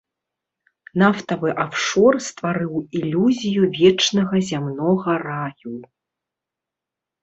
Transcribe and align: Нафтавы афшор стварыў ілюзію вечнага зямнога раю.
Нафтавы 1.01 1.49
афшор 1.65 2.13
стварыў 2.29 2.73
ілюзію 3.03 3.61
вечнага 3.79 4.45
зямнога 4.51 5.11
раю. 5.29 5.75